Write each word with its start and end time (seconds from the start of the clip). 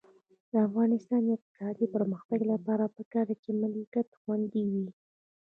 د 0.51 0.53
افغانستان 0.67 1.21
د 1.25 1.29
اقتصادي 1.37 1.85
پرمختګ 1.95 2.39
لپاره 2.51 2.93
پکار 2.97 3.25
ده 3.29 3.35
چې 3.43 3.49
ملکیت 3.61 4.09
خوندي 4.19 4.63
وي. 4.71 4.87